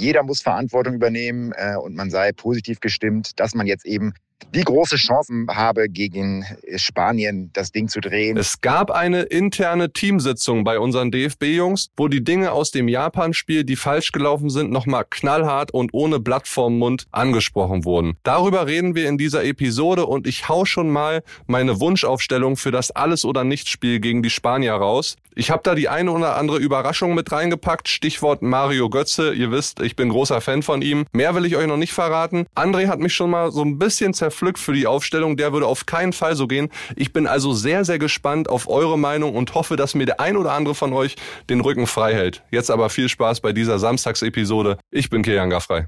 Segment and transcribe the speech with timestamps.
[0.00, 4.14] jeder muss Verantwortung übernehmen äh, und man sei positiv gestimmt, dass man jetzt eben
[4.54, 6.44] die große Chancen habe, gegen
[6.76, 8.36] Spanien das Ding zu drehen.
[8.36, 13.76] Es gab eine interne Teamsitzung bei unseren DFB-Jungs, wo die Dinge aus dem Japan-Spiel, die
[13.76, 18.16] falsch gelaufen sind, nochmal knallhart und ohne Blatt vorm Mund angesprochen wurden.
[18.22, 22.90] Darüber reden wir in dieser Episode und ich hau schon mal meine Wunschaufstellung für das
[22.90, 25.16] Alles- oder Nichts-Spiel gegen die Spanier raus.
[25.34, 27.88] Ich habe da die eine oder andere Überraschung mit reingepackt.
[27.88, 29.32] Stichwort Mario Götze.
[29.32, 31.06] Ihr wisst, ich bin großer Fan von ihm.
[31.12, 32.46] Mehr will ich euch noch nicht verraten.
[32.54, 35.36] André hat mich schon mal so ein bisschen zerpflückt für die Aufstellung.
[35.36, 36.70] Der würde auf keinen Fall so gehen.
[36.96, 40.36] Ich bin also sehr, sehr gespannt auf eure Meinung und hoffe, dass mir der ein
[40.36, 41.16] oder andere von euch
[41.48, 42.42] den Rücken frei hält.
[42.50, 44.78] Jetzt aber viel Spaß bei dieser Samstagsepisode.
[44.90, 45.84] Ich bin Kilian Gaffrey.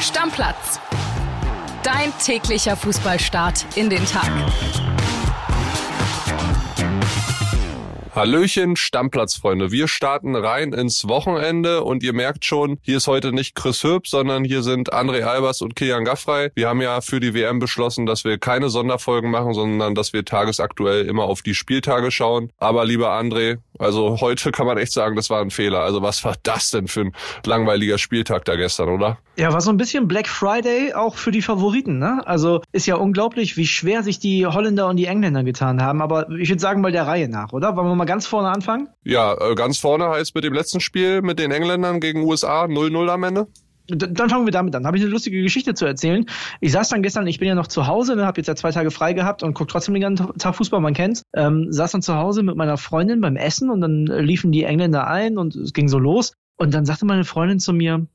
[0.00, 0.80] Stammplatz.
[1.84, 4.30] Dein täglicher Fußballstart in den Tag.
[8.14, 9.72] Hallöchen, Stammplatzfreunde.
[9.72, 14.06] Wir starten rein ins Wochenende und ihr merkt schon, hier ist heute nicht Chris Hürb,
[14.06, 16.50] sondern hier sind André Albers und Kilian Gaffrey.
[16.54, 20.26] Wir haben ja für die WM beschlossen, dass wir keine Sonderfolgen machen, sondern dass wir
[20.26, 22.52] tagesaktuell immer auf die Spieltage schauen.
[22.58, 25.80] Aber lieber André, also heute kann man echt sagen, das war ein Fehler.
[25.80, 27.12] Also was war das denn für ein
[27.44, 29.18] langweiliger Spieltag da gestern, oder?
[29.36, 32.22] Ja, war so ein bisschen Black Friday auch für die Favoriten, ne?
[32.24, 36.00] Also ist ja unglaublich, wie schwer sich die Holländer und die Engländer getan haben.
[36.00, 37.76] Aber ich würde sagen, mal der Reihe nach, oder?
[37.76, 38.88] Wollen wir mal ganz vorne anfangen?
[39.04, 43.08] Ja, äh, ganz vorne heißt mit dem letzten Spiel mit den Engländern gegen USA 0-0
[43.08, 43.46] am Ende.
[43.88, 44.86] Dann fangen wir damit an.
[44.86, 46.26] Habe ich eine lustige Geschichte zu erzählen.
[46.60, 48.70] Ich saß dann gestern, ich bin ja noch zu Hause, ne, habe jetzt ja zwei
[48.70, 51.22] Tage frei gehabt und gucke trotzdem den ganzen Tag Fußball, man kennt's.
[51.34, 55.08] Ähm, saß dann zu Hause mit meiner Freundin beim Essen und dann liefen die Engländer
[55.08, 56.34] ein und es ging so los.
[56.56, 58.06] Und dann sagte meine Freundin zu mir,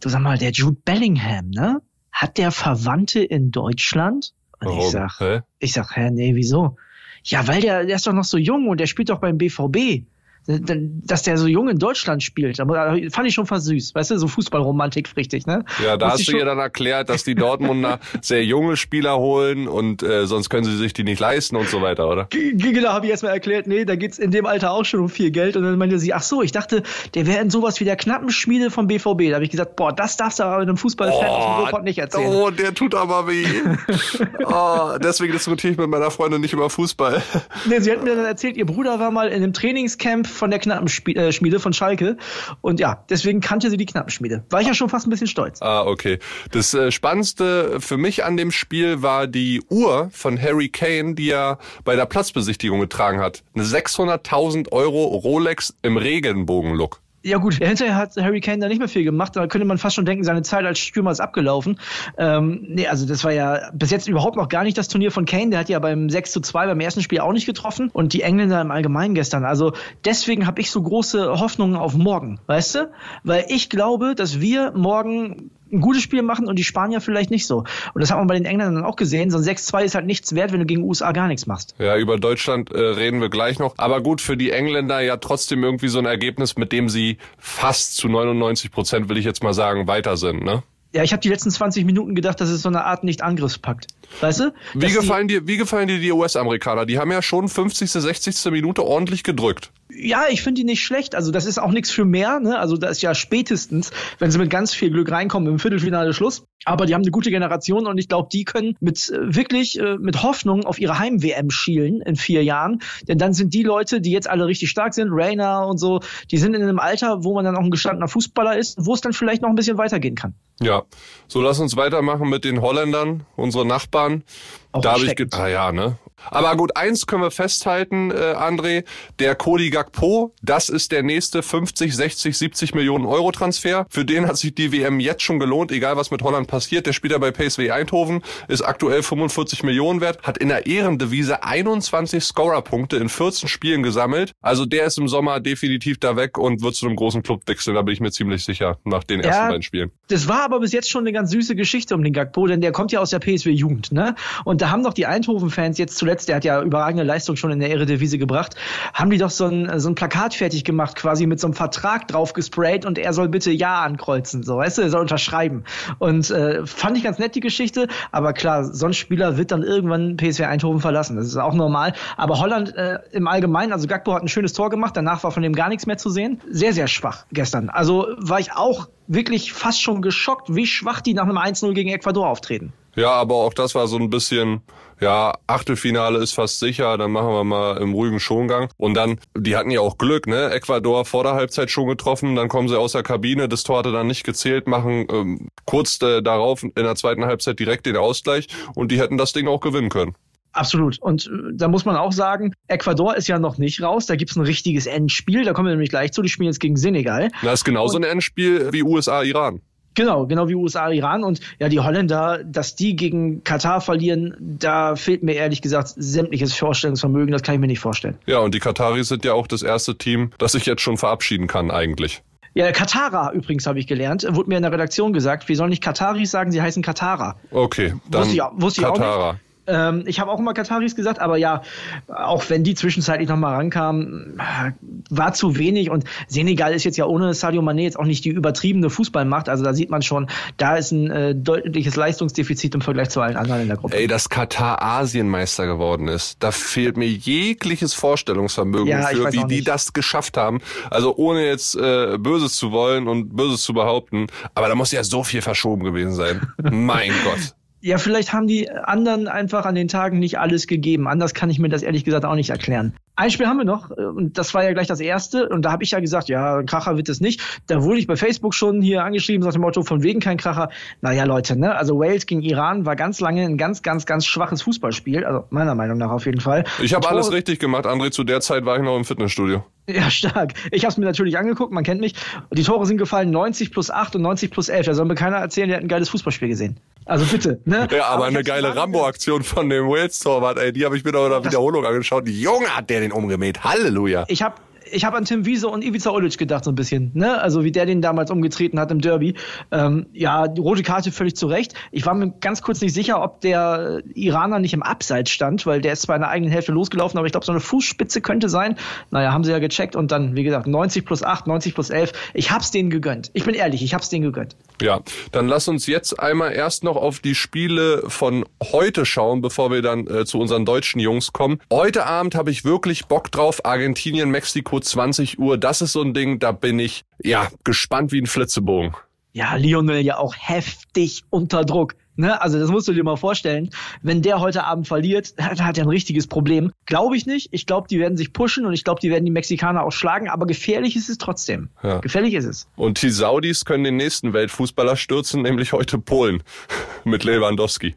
[0.00, 1.82] du sag mal, der Jude Bellingham, ne?
[2.12, 4.32] Hat der Verwandte in Deutschland?
[4.60, 4.80] Und Warum?
[4.80, 5.40] ich sag, Hä?
[5.58, 6.76] ich sag, hä, nee, wieso?
[7.24, 10.06] Ja, weil der, der ist doch noch so jung und der spielt doch beim BVB.
[10.46, 13.94] Dass der so jung in Deutschland spielt, aber fand ich schon fast süß.
[13.94, 15.64] Weißt du, so Fußballromantik richtig, ne?
[15.84, 19.68] Ja, da Muss hast du ihr dann erklärt, dass die Dortmunder sehr junge Spieler holen
[19.68, 22.24] und äh, sonst können sie sich die nicht leisten und so weiter, oder?
[22.26, 25.08] G- Genau, habe ich erstmal erklärt, nee, da geht's in dem Alter auch schon um
[25.08, 25.56] viel Geld.
[25.56, 26.82] Und dann meinte sie, ach so, ich dachte,
[27.14, 29.28] der wäre in sowas wie der Knappenschmiede vom BVB.
[29.28, 32.26] Da habe ich gesagt, boah, das darfst du aber einem Fußballfan dem Ruhrpott nicht erzählen.
[32.34, 33.44] oh, der tut aber weh.
[34.46, 37.22] oh, deswegen diskutiere ich mit meiner Freundin nicht über Fußball.
[37.66, 40.58] Nee, sie hat mir dann erzählt, ihr Bruder war mal in einem Trainingscamp von der
[40.58, 42.16] Knappenschmiede von Schalke.
[42.62, 44.42] Und ja, deswegen kannte sie die Knappenschmiede.
[44.50, 45.62] War ich ja schon fast ein bisschen stolz.
[45.62, 46.18] Ah, okay.
[46.50, 51.30] Das äh, Spannendste für mich an dem Spiel war die Uhr von Harry Kane, die
[51.30, 53.44] er bei der Platzbesichtigung getragen hat.
[53.54, 57.00] Eine 600.000 Euro Rolex im Regenbogen-Look.
[57.22, 59.36] Ja gut, hinterher hat Harry Kane da nicht mehr viel gemacht.
[59.36, 61.78] Da könnte man fast schon denken, seine Zeit als Stürmer ist abgelaufen.
[62.16, 65.24] Ähm, nee, also das war ja bis jetzt überhaupt noch gar nicht das Turnier von
[65.24, 65.50] Kane.
[65.50, 67.90] Der hat ja beim 6 zu 2 beim ersten Spiel auch nicht getroffen.
[67.92, 69.44] Und die Engländer im Allgemeinen gestern.
[69.44, 69.72] Also
[70.04, 72.90] deswegen habe ich so große Hoffnungen auf morgen, weißt du?
[73.24, 77.46] Weil ich glaube, dass wir morgen ein gutes Spiel machen und die Spanier vielleicht nicht
[77.46, 77.64] so.
[77.94, 79.30] Und das hat man bei den Engländern dann auch gesehen.
[79.30, 81.74] So ein 6-2 ist halt nichts wert, wenn du gegen USA gar nichts machst.
[81.78, 83.74] Ja, über Deutschland äh, reden wir gleich noch.
[83.76, 87.96] Aber gut, für die Engländer ja trotzdem irgendwie so ein Ergebnis, mit dem sie fast
[87.96, 90.62] zu 99 Prozent, will ich jetzt mal sagen, weiter sind, ne?
[90.92, 93.86] Ja, ich habe die letzten 20 Minuten gedacht, das ist so eine Art Nicht-Angriffspakt.
[94.20, 94.54] Weißt du?
[94.74, 96.84] Wie gefallen, dir, wie gefallen dir die US-Amerikaner?
[96.84, 98.50] Die haben ja schon 50., 60.
[98.50, 99.70] Minute ordentlich gedrückt.
[99.96, 101.14] Ja, ich finde die nicht schlecht.
[101.14, 102.40] Also das ist auch nichts für mehr.
[102.40, 102.58] Ne?
[102.58, 106.44] Also da ist ja spätestens, wenn sie mit ganz viel Glück reinkommen, im Viertelfinale Schluss.
[106.64, 109.96] Aber die haben eine gute Generation und ich glaube, die können mit äh, wirklich äh,
[109.96, 112.80] mit Hoffnung auf ihre Heim-WM schielen in vier Jahren.
[113.08, 116.36] Denn dann sind die Leute, die jetzt alle richtig stark sind, Rainer und so, die
[116.36, 119.12] sind in einem Alter, wo man dann auch ein gestandener Fußballer ist, wo es dann
[119.12, 120.34] vielleicht noch ein bisschen weitergehen kann.
[120.62, 120.82] Ja,
[121.26, 124.24] so lass uns weitermachen mit den Holländern, unsere Nachbarn.
[124.72, 125.98] Auch da habe ich ah ja, ne?
[126.28, 128.84] Aber gut, eins können wir festhalten, äh, André,
[129.18, 133.86] der Cody Gakpo, das ist der nächste 50, 60, 70 Millionen Euro Transfer.
[133.88, 136.86] Für den hat sich die WM jetzt schon gelohnt, egal was mit Holland passiert.
[136.86, 141.42] Der spielt ja bei PSV Eindhoven, ist aktuell 45 Millionen wert, hat in der Ehrendevise
[141.42, 144.32] 21 Scorerpunkte in 14 Spielen gesammelt.
[144.40, 147.74] Also der ist im Sommer definitiv da weg und wird zu einem großen Club wechseln,
[147.74, 149.48] da bin ich mir ziemlich sicher, nach den ersten Ja.
[149.48, 149.90] beiden Spielen.
[150.08, 152.72] Das war aber bis jetzt schon eine ganz süße Geschichte um den Gagpo, denn der
[152.72, 154.14] kommt ja aus der PSW-Jugend, ne?
[154.44, 157.60] Und da haben doch die Eindhoven-Fans jetzt zuletzt, der hat ja überragende Leistung schon in
[157.60, 158.56] der Eredivisie gebracht,
[158.94, 162.08] haben die doch so ein, so ein Plakat fertig gemacht, quasi mit so einem Vertrag
[162.08, 165.64] drauf gesprayt und er soll bitte Ja ankreuzen, so, weißt du, er soll unterschreiben.
[165.98, 169.62] Und äh, fand ich ganz nett die Geschichte, aber klar, so ein Spieler wird dann
[169.62, 171.94] irgendwann PSW Eindhoven verlassen, das ist auch normal.
[172.16, 175.42] Aber Holland äh, im Allgemeinen, also Gagpo hat ein schönes Tor gemacht, danach war von
[175.42, 176.40] dem gar nichts mehr zu sehen.
[176.50, 177.70] Sehr, sehr schwach gestern.
[177.70, 181.90] Also war ich auch wirklich fast schon geschockt, wie schwach die nach einem 1-0 gegen
[181.90, 182.72] Ecuador auftreten.
[182.94, 184.62] Ja, aber auch das war so ein bisschen,
[185.00, 188.68] ja, Achtelfinale ist fast sicher, dann machen wir mal im ruhigen Schongang.
[188.76, 190.50] Und dann, die hatten ja auch Glück, ne?
[190.50, 193.92] Ecuador vor der Halbzeit schon getroffen, dann kommen sie aus der Kabine, das Tor hatte
[193.92, 198.46] dann nicht gezählt, machen ähm, kurz äh, darauf in der zweiten Halbzeit direkt den Ausgleich
[198.74, 200.14] und die hätten das Ding auch gewinnen können.
[200.52, 200.98] Absolut.
[201.00, 204.06] Und äh, da muss man auch sagen, Ecuador ist ja noch nicht raus.
[204.06, 205.44] Da gibt's ein richtiges Endspiel.
[205.44, 206.22] Da kommen wir nämlich gleich zu.
[206.22, 207.30] Die spielen jetzt gegen Senegal.
[207.42, 209.60] Das ist genauso Und- ein Endspiel wie USA-Iran.
[209.96, 211.24] Genau, genau wie USA, Iran.
[211.24, 216.54] Und ja, die Holländer, dass die gegen Katar verlieren, da fehlt mir ehrlich gesagt sämtliches
[216.54, 217.32] Vorstellungsvermögen.
[217.32, 218.16] Das kann ich mir nicht vorstellen.
[218.26, 221.48] Ja, und die Kataris sind ja auch das erste Team, das sich jetzt schon verabschieden
[221.48, 222.22] kann eigentlich.
[222.54, 224.24] Ja, Katara übrigens habe ich gelernt.
[224.30, 225.48] Wurde mir in der Redaktion gesagt.
[225.48, 227.36] Wir sollen nicht Kataris sagen, sie heißen Katara.
[227.50, 229.40] Okay, dann Wusste ich wusste ich auch nicht.
[229.70, 231.62] Ähm, ich habe auch immer Kataris gesagt, aber ja,
[232.08, 234.72] auch wenn die zwischenzeitlich nochmal rankamen, äh,
[235.10, 235.90] war zu wenig.
[235.90, 239.48] Und Senegal ist jetzt ja ohne Sadio Mané jetzt auch nicht die übertriebene Fußballmacht.
[239.48, 243.36] Also da sieht man schon, da ist ein äh, deutliches Leistungsdefizit im Vergleich zu allen
[243.36, 243.96] anderen in der Gruppe.
[243.96, 249.62] Ey, dass Katar Asienmeister geworden ist, da fehlt mir jegliches Vorstellungsvermögen Ja, für, wie die
[249.62, 250.60] das geschafft haben.
[250.90, 255.04] Also ohne jetzt äh, Böses zu wollen und Böses zu behaupten, aber da muss ja
[255.04, 256.40] so viel verschoben gewesen sein.
[256.70, 257.54] mein Gott.
[257.82, 261.08] Ja, vielleicht haben die anderen einfach an den Tagen nicht alles gegeben.
[261.08, 262.94] Anders kann ich mir das ehrlich gesagt auch nicht erklären.
[263.16, 265.72] Ein Spiel haben wir noch, äh, und das war ja gleich das erste, und da
[265.72, 267.42] habe ich ja gesagt, ja, Kracher wird es nicht.
[267.66, 270.70] Da wurde ich bei Facebook schon hier angeschrieben, nach dem Motto, von wegen kein Kracher.
[271.02, 271.74] Naja, Leute, ne?
[271.74, 275.74] Also Wales gegen Iran war ganz lange ein ganz, ganz, ganz schwaches Fußballspiel, also meiner
[275.74, 276.64] Meinung nach auf jeden Fall.
[276.82, 278.10] Ich habe alles richtig gemacht, André.
[278.10, 279.64] Zu der Zeit war ich noch im Fitnessstudio.
[279.86, 280.54] Ja, stark.
[280.70, 282.14] Ich habe es mir natürlich angeguckt, man kennt mich.
[282.52, 284.86] Die Tore sind gefallen 90 plus 8 und 90 plus 11.
[284.86, 286.78] Da soll mir keiner erzählen, der hat ein geiles Fußballspiel gesehen.
[287.10, 287.88] Also bitte, ne?
[287.90, 291.24] Ja, aber, ich eine geile Rambo-Aktion von dem Wales-Torwart, ey, die habe ich mir noch
[291.24, 292.28] in der Wiederholung angeschaut.
[292.28, 293.64] Junge, hat der den umgemäht.
[293.64, 294.26] Halleluja.
[294.28, 294.54] ich habe
[294.92, 297.40] ich hab an Tim Wiese und Ivica Olic gedacht so ein bisschen, ne?
[297.40, 299.34] Also wie der den damals umgetreten hat im Derby.
[299.70, 301.74] Ähm, ja, die rote Karte völlig zu Recht.
[301.90, 305.80] Ich war mir ganz kurz nicht sicher, ob der Iraner nicht im Abseits stand, weil
[305.80, 308.48] der ist zwar in der eigenen Hälfte losgelaufen, aber ich glaube, so eine Fußspitze könnte
[308.48, 308.76] sein.
[309.10, 312.12] Naja, haben sie ja gecheckt und dann, wie gesagt, 90 plus 8, 90 plus 11.
[312.34, 313.30] Ich hab's denen gegönnt.
[313.32, 314.56] Ich bin ehrlich, ich hab's denen gegönnt.
[314.80, 315.00] Ja,
[315.32, 319.82] dann lass uns jetzt einmal erst noch auf die Spiele von heute schauen, bevor wir
[319.82, 321.60] dann äh, zu unseren deutschen Jungs kommen.
[321.70, 323.64] Heute Abend habe ich wirklich Bock drauf.
[323.64, 325.58] Argentinien, Mexiko, 20 Uhr.
[325.58, 328.94] Das ist so ein Ding, da bin ich ja gespannt wie ein Flitzebogen.
[329.32, 331.94] Ja, Lionel ja auch heftig unter Druck.
[332.16, 332.40] Ne?
[332.40, 333.70] Also das musst du dir mal vorstellen.
[334.02, 336.72] Wenn der heute Abend verliert, dann hat er ein richtiges Problem.
[336.84, 337.48] Glaube ich nicht.
[337.52, 340.28] Ich glaube, die werden sich pushen und ich glaube, die werden die Mexikaner auch schlagen.
[340.28, 341.70] Aber gefährlich ist es trotzdem.
[341.82, 341.98] Ja.
[342.00, 342.68] Gefährlich ist es.
[342.76, 346.42] Und die Saudis können den nächsten Weltfußballer stürzen, nämlich heute Polen
[347.04, 347.94] mit Lewandowski.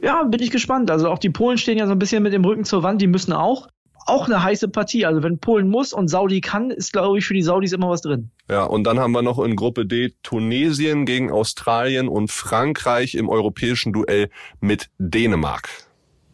[0.00, 0.90] Ja, bin ich gespannt.
[0.90, 3.00] Also auch die Polen stehen ja so ein bisschen mit dem Rücken zur Wand.
[3.00, 3.68] Die müssen auch.
[4.06, 5.06] Auch eine heiße Partie.
[5.06, 8.02] Also wenn Polen muss und Saudi kann, ist, glaube ich, für die Saudis immer was
[8.02, 8.30] drin.
[8.50, 13.28] Ja, und dann haben wir noch in Gruppe D Tunesien gegen Australien und Frankreich im
[13.28, 14.28] europäischen Duell
[14.60, 15.68] mit Dänemark.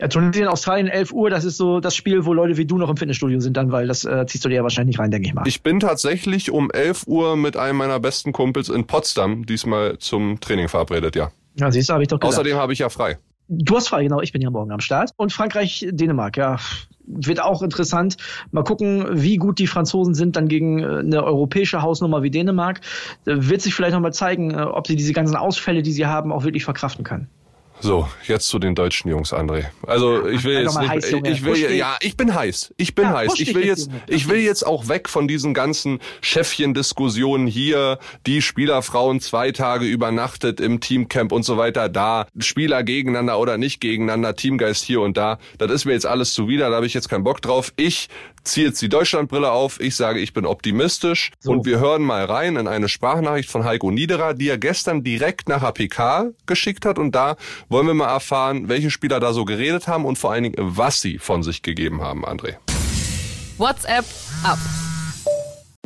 [0.01, 2.89] Ja, Tunesien, Australien, 11 Uhr, das ist so das Spiel, wo Leute wie du noch
[2.89, 5.35] im Fitnessstudio sind dann, weil das äh, ziehst du dir ja wahrscheinlich rein, denke ich
[5.35, 5.47] mal.
[5.47, 10.41] Ich bin tatsächlich um 11 Uhr mit einem meiner besten Kumpels in Potsdam diesmal zum
[10.41, 11.31] Training verabredet, ja.
[11.57, 12.33] ja, siehst du, habe ich doch gesagt.
[12.33, 13.19] Außerdem habe ich ja frei.
[13.53, 14.21] Du hast frei, genau.
[14.21, 15.11] Ich bin ja morgen am Start.
[15.17, 16.59] Und Frankreich, Dänemark, ja.
[17.05, 18.17] Wird auch interessant.
[18.53, 22.81] Mal gucken, wie gut die Franzosen sind dann gegen äh, eine europäische Hausnummer wie Dänemark.
[23.27, 26.31] Äh, Wird sich vielleicht nochmal zeigen, äh, ob sie diese ganzen Ausfälle, die sie haben,
[26.31, 27.29] auch wirklich verkraften können.
[27.83, 29.67] So, jetzt zu den deutschen Jungs, André.
[29.87, 32.75] Also ich will jetzt nicht, heiß, ich will ja, ich bin heiß.
[32.77, 33.33] Ich bin Ja, heiß.
[33.39, 39.21] Ich will jetzt, ich will jetzt auch weg von diesen ganzen Chefchen-Diskussionen hier, die Spielerfrauen
[39.21, 44.85] zwei Tage übernachtet im Teamcamp und so weiter da, Spieler gegeneinander oder nicht gegeneinander, Teamgeist
[44.85, 45.39] hier und da.
[45.59, 47.73] Das ist mir jetzt alles zuwider, da habe ich jetzt keinen Bock drauf.
[47.77, 48.09] Ich
[48.45, 49.81] ziehe jetzt die Deutschlandbrille auf.
[49.81, 51.53] Ich sage, ich bin optimistisch So.
[51.53, 55.49] und wir hören mal rein in eine Sprachnachricht von Heiko Niederer, die er gestern direkt
[55.49, 57.37] nach APK geschickt hat und da
[57.71, 61.01] wollen wir mal erfahren, welche Spieler da so geredet haben und vor allen Dingen, was
[61.01, 62.57] sie von sich gegeben haben, André.
[63.57, 64.05] WhatsApp
[64.43, 64.59] ab.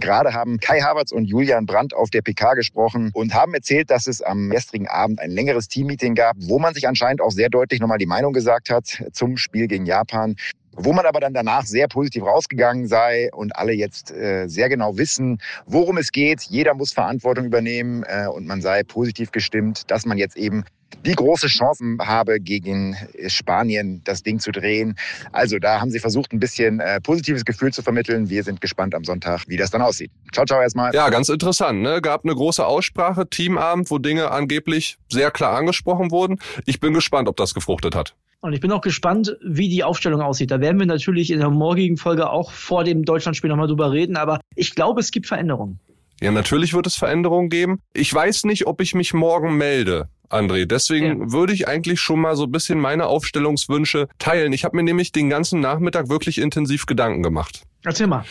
[0.01, 4.07] Gerade haben Kai Havertz und Julian Brandt auf der PK gesprochen und haben erzählt, dass
[4.07, 7.81] es am gestrigen Abend ein längeres Teammeeting gab, wo man sich anscheinend auch sehr deutlich
[7.81, 10.37] nochmal die Meinung gesagt hat zum Spiel gegen Japan.
[10.77, 14.97] Wo man aber dann danach sehr positiv rausgegangen sei und alle jetzt äh, sehr genau
[14.97, 16.43] wissen, worum es geht.
[16.43, 20.65] Jeder muss Verantwortung übernehmen äh, und man sei positiv gestimmt, dass man jetzt eben
[21.05, 24.97] die große Chancen habe, gegen Spanien das Ding zu drehen.
[25.33, 28.31] Also da haben sie versucht, ein bisschen äh, positives Gefühl zu vermitteln.
[28.31, 30.11] Wir sind gespannt am Sonntag, wie das dann aussieht.
[30.33, 30.95] Ciao, ciao erstmal.
[30.95, 31.83] Ja, ganz interessant.
[31.83, 32.01] Ne?
[32.01, 36.39] Gab eine große Aussprache, Teamabend, wo Dinge angeblich sehr klar angesprochen wurden.
[36.67, 38.15] Ich bin gespannt, ob das gefruchtet hat.
[38.45, 40.51] Und ich bin auch gespannt, wie die Aufstellung aussieht.
[40.51, 44.19] Da werden wir natürlich in der morgigen Folge auch vor dem Deutschlandspiel nochmal drüber reden.
[44.19, 45.81] Aber ich glaube, es gibt Veränderungen.
[46.21, 47.81] Ja, natürlich wird es Veränderungen geben.
[47.95, 50.11] Ich weiß nicht, ob ich mich morgen melde.
[50.29, 50.67] André.
[50.67, 51.33] Deswegen ja.
[51.33, 54.53] würde ich eigentlich schon mal so ein bisschen meine Aufstellungswünsche teilen.
[54.53, 57.63] Ich habe mir nämlich den ganzen Nachmittag wirklich intensiv Gedanken gemacht.
[57.83, 58.27] Erzähl mal.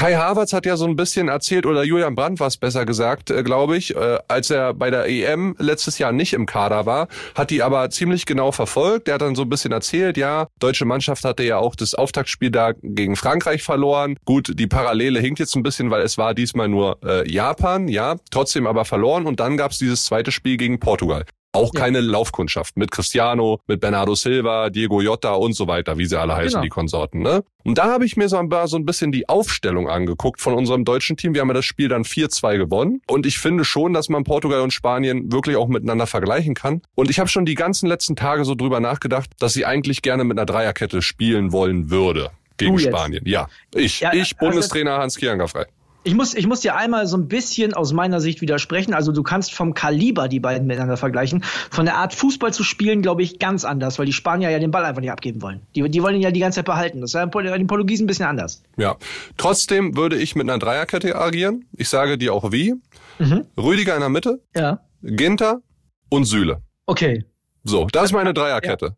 [0.00, 3.28] Kai Havertz hat ja so ein bisschen erzählt, oder Julian Brandt war es besser gesagt,
[3.28, 7.06] äh, glaube ich, äh, als er bei der EM letztes Jahr nicht im Kader war,
[7.34, 9.08] hat die aber ziemlich genau verfolgt.
[9.08, 12.50] Er hat dann so ein bisschen erzählt, ja, deutsche Mannschaft hatte ja auch das Auftaktspiel
[12.50, 14.16] da gegen Frankreich verloren.
[14.24, 18.16] Gut, die Parallele hinkt jetzt ein bisschen, weil es war diesmal nur äh, Japan, ja,
[18.30, 19.26] trotzdem aber verloren.
[19.26, 21.26] Und dann gab es dieses zweite Spiel gegen Portugal.
[21.52, 21.80] Auch ja.
[21.80, 26.36] keine Laufkundschaft mit Cristiano, mit Bernardo Silva, Diego Jota und so weiter, wie sie alle
[26.36, 26.62] heißen, genau.
[26.62, 27.22] die Konsorten.
[27.22, 27.42] Ne?
[27.64, 30.84] Und da habe ich mir so ein, so ein bisschen die Aufstellung angeguckt von unserem
[30.84, 31.34] deutschen Team.
[31.34, 33.02] Wir haben ja das Spiel dann 4-2 gewonnen.
[33.08, 36.82] Und ich finde schon, dass man Portugal und Spanien wirklich auch miteinander vergleichen kann.
[36.94, 40.24] Und ich habe schon die ganzen letzten Tage so drüber nachgedacht, dass sie eigentlich gerne
[40.24, 43.24] mit einer Dreierkette spielen wollen würde gegen Spanien.
[43.26, 45.66] Ja, ich, ja, ich, also Bundestrainer Hans Kianga frei.
[46.02, 48.94] Ich muss, ich muss dir einmal so ein bisschen aus meiner Sicht widersprechen.
[48.94, 51.44] Also du kannst vom Kaliber die beiden miteinander vergleichen.
[51.70, 54.70] Von der Art Fußball zu spielen, glaube ich, ganz anders, weil die Spanier ja den
[54.70, 55.60] Ball einfach nicht abgeben wollen.
[55.74, 57.02] Die, die wollen ihn ja die ganze Zeit behalten.
[57.02, 58.62] Das ist ja bei den Portugiesen ein bisschen anders.
[58.78, 58.96] Ja.
[59.36, 61.66] Trotzdem würde ich mit einer Dreierkette agieren.
[61.76, 62.74] Ich sage dir auch wie.
[63.18, 63.46] Mhm.
[63.58, 64.40] Rüdiger in der Mitte.
[64.56, 64.80] Ja.
[65.02, 65.60] Ginter
[66.08, 66.62] und Süle.
[66.86, 67.24] Okay.
[67.62, 68.86] So, das ist meine Dreierkette.
[68.86, 68.92] Ja.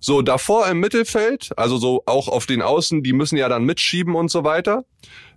[0.00, 4.14] So, davor im Mittelfeld, also so auch auf den Außen, die müssen ja dann mitschieben
[4.14, 4.84] und so weiter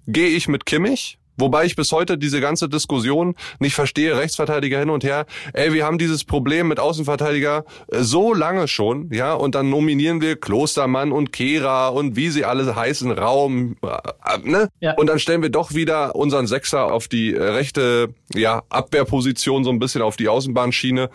[0.07, 1.17] gehe ich mit Kimmich.
[1.37, 5.25] Wobei ich bis heute diese ganze Diskussion nicht verstehe, Rechtsverteidiger hin und her.
[5.53, 10.21] Ey, wir haben dieses Problem mit Außenverteidiger äh, so lange schon, ja, und dann nominieren
[10.21, 14.69] wir Klostermann und Kehra und wie sie alle heißen, Raum, äh, ne?
[14.79, 14.93] Ja.
[14.93, 19.71] Und dann stellen wir doch wieder unseren Sechser auf die äh, rechte, ja, Abwehrposition, so
[19.71, 21.09] ein bisschen auf die Außenbahnschiene.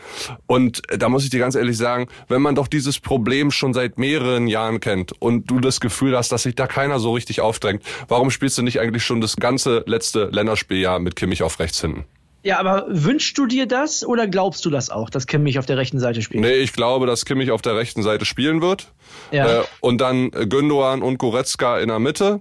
[0.46, 3.98] Und da muss ich dir ganz ehrlich sagen, wenn man doch dieses Problem schon seit
[3.98, 7.82] mehreren Jahren kennt und du das Gefühl hast, dass sich da keiner so richtig aufdrängt,
[8.08, 11.80] warum spielst du nicht eigentlich schon das ganze letzte letzte Länderspieljahr mit Kimmich auf rechts
[11.80, 12.04] hinten.
[12.42, 15.76] Ja, aber wünschst du dir das oder glaubst du das auch, dass Kimmich auf der
[15.76, 16.40] rechten Seite spielt?
[16.40, 18.92] Nee, ich glaube, dass Kimmich auf der rechten Seite spielen wird.
[19.32, 19.60] Ja.
[19.60, 22.40] Äh, und dann Gündogan und Goretzka in der Mitte.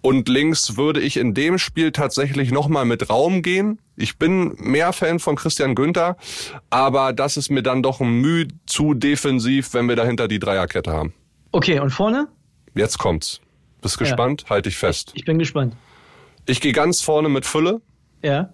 [0.00, 3.80] Und links würde ich in dem Spiel tatsächlich nochmal mit Raum gehen.
[3.96, 6.16] Ich bin mehr Fan von Christian Günther,
[6.70, 10.92] aber das ist mir dann doch ein Mühe zu defensiv, wenn wir dahinter die Dreierkette
[10.92, 11.14] haben.
[11.50, 12.28] Okay, und vorne?
[12.76, 13.40] Jetzt kommt's.
[13.80, 14.42] Bist gespannt?
[14.42, 14.50] Ja.
[14.50, 15.10] Halte ich fest.
[15.14, 15.74] Ich bin gespannt.
[16.48, 17.82] Ich gehe ganz vorne mit Fülle.
[18.22, 18.48] Ja.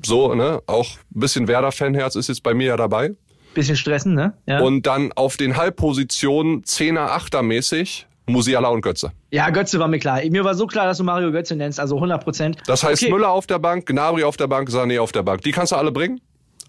[0.00, 0.62] So, ne?
[0.66, 3.16] Auch ein bisschen Werder-Fanherz ist jetzt bei mir ja dabei.
[3.54, 4.34] Bisschen stressen, ne?
[4.46, 4.60] Ja.
[4.60, 9.10] Und dann auf den Halbpositionen 10er, 8er mäßig Musiala und Götze.
[9.32, 10.20] Ja, Götze war mir klar.
[10.30, 12.58] Mir war so klar, dass du Mario Götze nennst, also 100 Prozent.
[12.66, 13.12] Das heißt okay.
[13.12, 15.42] Müller auf der Bank, Gnabry auf der Bank, Sané auf der Bank.
[15.42, 16.20] Die kannst du alle bringen?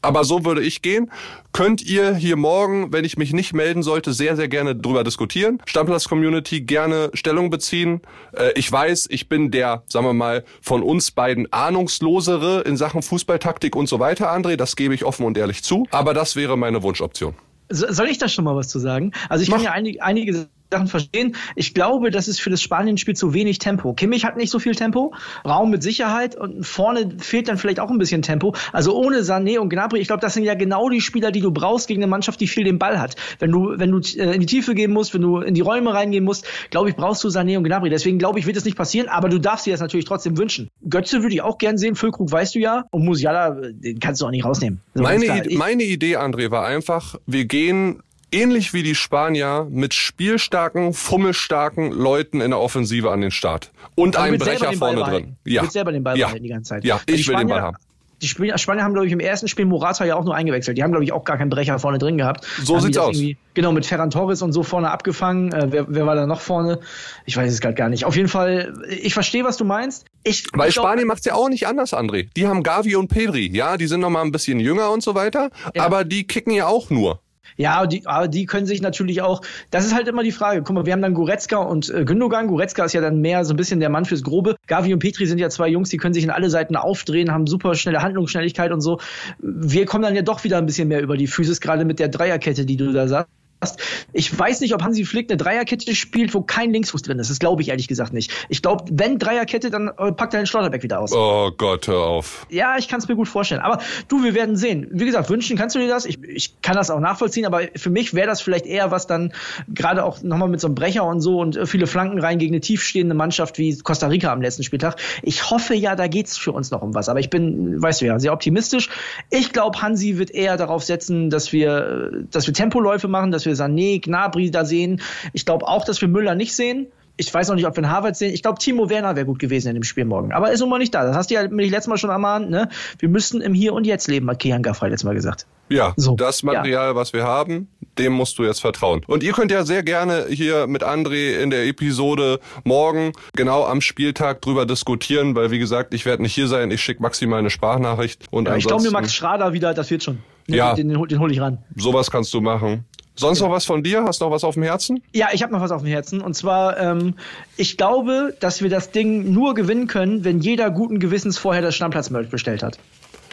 [0.04, 1.10] Aber so würde ich gehen.
[1.54, 5.62] Könnt ihr hier morgen, wenn ich mich nicht melden sollte, sehr, sehr gerne drüber diskutieren.
[5.66, 8.02] Stammplatz-Community gerne Stellung beziehen.
[8.34, 13.02] Äh, ich weiß, ich bin der, sagen wir mal, von uns beiden ahnungslosere in Sachen
[13.02, 14.58] Fußballtaktik und so weiter, André.
[14.58, 15.88] Das gebe ich offen und ehrlich zu.
[15.92, 17.34] Aber das wäre meine Wunschoption.
[17.70, 19.14] Soll ich da schon mal was zu sagen?
[19.30, 19.58] Also ich Mach.
[19.58, 21.36] kann ja einige, einige Sachen verstehen.
[21.56, 23.94] Ich glaube, das ist für das Spanien-Spiel zu wenig Tempo.
[23.94, 25.14] Kimmich hat nicht so viel Tempo,
[25.46, 28.56] Raum mit Sicherheit und vorne fehlt dann vielleicht auch ein bisschen Tempo.
[28.72, 31.52] Also ohne Sané und Gnabry, ich glaube, das sind ja genau die Spieler, die du
[31.52, 33.16] brauchst gegen eine Mannschaft, die viel den Ball hat.
[33.40, 35.94] Wenn du, wenn du äh, in die Tiefe gehen musst, wenn du in die Räume
[35.94, 37.90] reingehen musst, glaube ich, brauchst du Sané und Gnabry.
[37.90, 40.70] Deswegen glaube ich, wird es nicht passieren, aber du darfst dir das natürlich trotzdem wünschen.
[40.90, 44.26] Götze würde ich auch gern sehen, Füllkrug weißt du ja und Musiala, den kannst du
[44.26, 44.82] auch nicht rausnehmen.
[44.96, 48.02] So meine, meine Idee, André, war einfach, wir gehen
[48.34, 53.72] ähnlich wie die Spanier mit spielstarken, fummelstarken Leuten in der Offensive an den Start.
[53.96, 55.36] Und einem Brecher vorne drin.
[55.46, 55.62] Ja.
[55.62, 56.28] Du willst selber den Ball ja.
[56.28, 56.84] behalten die ganze Zeit.
[56.84, 57.78] Ja, ich will den Ball haben.
[58.24, 60.78] Die Spanier haben, glaube ich, im ersten Spiel Morata ja auch nur eingewechselt.
[60.78, 62.46] Die haben, glaube ich, auch gar keinen Brecher vorne drin gehabt.
[62.64, 63.22] So sieht's aus.
[63.54, 65.52] Genau, mit Ferran Torres und so vorne abgefangen.
[65.52, 66.80] Äh, wer, wer war da noch vorne?
[67.26, 68.06] Ich weiß es gerade gar nicht.
[68.06, 70.06] Auf jeden Fall, ich verstehe, was du meinst.
[70.24, 72.30] Ich, Weil ich Spanien macht's ja auch nicht anders, André.
[72.38, 73.50] Die haben Gavi und Pedri.
[73.54, 75.50] Ja, die sind noch mal ein bisschen jünger und so weiter.
[75.76, 75.84] Ja.
[75.84, 77.20] Aber die kicken ja auch nur.
[77.58, 80.64] Ja, die, aber die können sich natürlich auch, das ist halt immer die Frage.
[80.64, 82.48] Guck mal, wir haben dann Goretzka und äh, Gündogan.
[82.48, 84.56] Goretzka ist ja dann mehr so ein bisschen der Mann fürs Grobe.
[84.68, 87.48] Gavi und Petri sind ja zwei Jungs, die können sich in alle Seiten aufdrehen, haben
[87.48, 89.00] super schnelle Handlungsschnelligkeit und so.
[89.40, 92.10] Wir kommen dann ja doch wieder ein bisschen mehr über die Physis, gerade mit der
[92.10, 93.80] Dreierkette, die du da sagst hast.
[94.12, 97.30] Ich weiß nicht, ob Hansi Flick eine Dreierkette spielt, wo kein Linksfuß drin ist.
[97.30, 98.32] Das glaube ich ehrlich gesagt nicht.
[98.50, 101.14] Ich glaube, wenn Dreierkette, dann äh, packt er den Schlotterbeck wieder aus.
[101.14, 102.46] Oh Gott, hör auf.
[102.50, 103.62] Ja, ich kann es mir gut vorstellen.
[103.62, 104.88] Aber du, wir werden sehen.
[104.92, 106.06] Wie gesagt, wünschen kannst du dir das.
[106.06, 109.34] Ich, ich kann das auch nachvollziehen, aber für mich wäre das vielleicht eher was dann,
[109.68, 112.54] gerade auch nochmal mit so einem Brecher und so und äh, viele Flanken rein gegen
[112.54, 114.98] eine tiefstehende Mannschaft wie Costa Rica am letzten Spieltag.
[115.22, 117.10] Ich hoffe ja, da geht es für uns noch um was.
[117.10, 118.90] Aber ich bin, weißt du ja, sehr optimistisch.
[119.30, 123.53] Ich glaube, Hansi wird eher darauf setzen, dass wir, dass wir Tempoläufe machen, dass wir
[123.54, 125.02] Sané, Gnabry da sehen.
[125.34, 126.88] Ich glaube auch, dass wir Müller nicht sehen.
[127.16, 128.34] ich weiß noch nicht, ob wir einen Harvard sehen.
[128.34, 130.32] Ich glaube, Timo Werner wäre gut gewesen in dem Spiel morgen.
[130.32, 131.06] Aber er ist nun mal nicht da.
[131.06, 132.50] Das hast du ja mich letztes Mal schon ermahnt.
[132.50, 132.70] Ne?
[132.98, 135.46] Wir müssen im Hier und Jetzt leben, hat Kian Gaffrey letztes Mal gesagt.
[135.70, 136.96] Ja, so, das Material, ja.
[136.96, 137.68] was wir haben,
[137.98, 139.02] dem musst du jetzt vertrauen.
[139.08, 143.82] Und ihr könnt ja sehr gerne hier mit André in der Episode morgen genau am
[143.82, 146.72] Spieltag drüber diskutieren, weil wie gesagt, ich werde nicht hier sein.
[146.72, 148.26] Ich schicke maximal eine Sprachnachricht.
[148.32, 150.20] Und ja, ich glaube mir Max Schrader wieder, das wird schon.
[150.48, 151.60] Ja, den, den, den hole ich ran.
[151.76, 152.86] Sowas kannst du machen.
[153.16, 153.48] Sonst ja.
[153.48, 154.04] noch was von dir?
[154.04, 155.04] Hast du noch was auf dem Herzen?
[155.14, 156.22] Ja, ich habe noch was auf dem Herzen.
[156.22, 157.16] Und zwar, ähm,
[157.58, 161.76] ich glaube, dass wir das Ding nur gewinnen können, wenn jeder guten Gewissens vorher das
[161.76, 162.80] Stammplatz-Merch bestellt hat.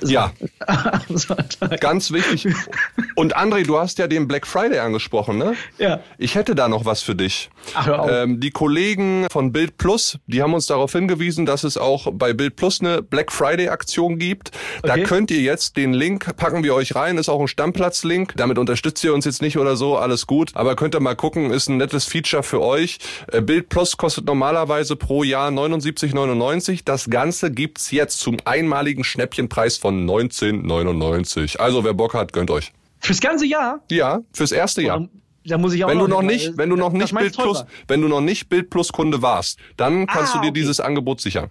[0.02, 0.32] Ja.
[1.80, 2.54] Ganz wichtig.
[3.14, 5.54] Und André, du hast ja den Black Friday angesprochen, ne?
[5.78, 6.00] Ja.
[6.18, 7.50] Ich hätte da noch was für dich.
[7.74, 8.10] Ach, hör auf.
[8.10, 12.32] Ähm, die Kollegen von Bild Plus, die haben uns darauf hingewiesen, dass es auch bei
[12.32, 14.50] Bild Plus eine Black Friday Aktion gibt.
[14.82, 15.02] Da okay.
[15.04, 18.34] könnt ihr jetzt den Link packen wir euch rein, ist auch ein Stammplatz-Link.
[18.36, 20.52] Damit unterstützt ihr uns jetzt nicht oder so, alles gut.
[20.54, 22.98] Aber könnt ihr mal gucken, ist ein nettes Feature für euch.
[23.32, 26.80] Äh, Bild Plus kostet normalerweise pro Jahr 79,99.
[26.84, 31.60] Das Ganze gibt's jetzt zum einmaligen Schnäppchenpreis von von 1999.
[31.60, 32.72] Also wer Bock hat, gönnt euch.
[33.00, 33.80] Fürs ganze Jahr?
[33.90, 35.08] Ja, fürs erste Jahr.
[35.44, 37.64] Da muss ich auch wenn noch du noch nicht, wenn du noch nicht Bild Plus,
[37.88, 40.60] wenn du noch nicht Bild Plus Kunde warst, dann kannst ah, du dir okay.
[40.60, 41.48] dieses Angebot sichern.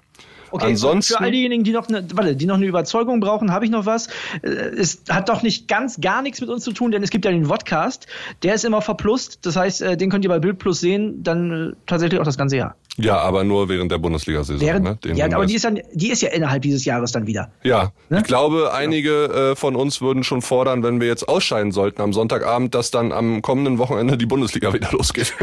[0.51, 3.65] Okay, Ansonsten, für all diejenigen, die noch eine, warte, die noch eine Überzeugung brauchen, habe
[3.65, 4.07] ich noch was.
[4.41, 7.25] Äh, es hat doch nicht ganz gar nichts mit uns zu tun, denn es gibt
[7.25, 8.07] ja den Vodcast,
[8.43, 9.39] der ist immer verplust.
[9.45, 12.37] Das heißt, äh, den könnt ihr bei Bild Plus sehen, dann äh, tatsächlich auch das
[12.37, 12.75] ganze Jahr.
[13.05, 14.81] Ja, aber nur während der Bundesliga-Saison.
[14.81, 14.97] Ne?
[15.15, 17.51] ja, aber die ist, dann, die ist ja innerhalb dieses Jahres dann wieder.
[17.63, 18.19] Ja, ne?
[18.19, 22.13] ich glaube, einige äh, von uns würden schon fordern, wenn wir jetzt ausscheiden sollten am
[22.13, 25.33] Sonntagabend, dass dann am kommenden Wochenende die Bundesliga wieder losgeht.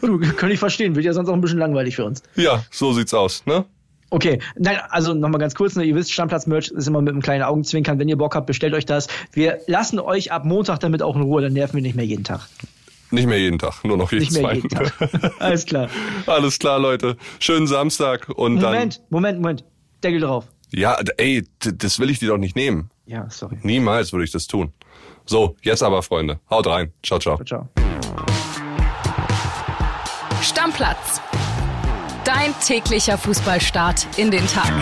[0.00, 2.22] du, kann ich verstehen, wird ja sonst auch ein bisschen langweilig für uns.
[2.36, 3.64] Ja, so sieht's aus, ne?
[4.10, 7.42] Okay, nein, also nochmal ganz kurz, ne, ihr wisst, Stammplatz-Merch ist immer mit einem kleinen
[7.42, 7.98] Augenzwinkern.
[7.98, 9.08] Wenn ihr Bock habt, bestellt euch das.
[9.32, 12.22] Wir lassen euch ab Montag damit auch in Ruhe, dann nerven wir nicht mehr jeden
[12.22, 12.42] Tag.
[13.14, 14.92] Nicht mehr jeden Tag, nur noch jeden Nicht mehr jeden Tag.
[15.38, 15.88] Alles klar.
[16.26, 17.16] Alles klar, Leute.
[17.38, 18.72] Schönen Samstag und Moment, dann.
[18.72, 19.64] Moment, Moment, Moment.
[20.02, 20.46] Deckel drauf.
[20.72, 22.90] Ja, ey, das will ich dir doch nicht nehmen.
[23.06, 23.58] Ja, sorry.
[23.62, 24.72] Niemals würde ich das tun.
[25.26, 26.40] So, jetzt aber, Freunde.
[26.50, 26.92] Haut rein.
[27.02, 27.36] Ciao, ciao.
[27.36, 27.68] ciao, ciao.
[30.42, 31.20] Stammplatz.
[32.24, 34.72] Dein täglicher Fußballstart in den Tag.